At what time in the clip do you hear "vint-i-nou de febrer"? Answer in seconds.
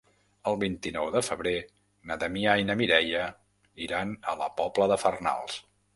0.61-1.53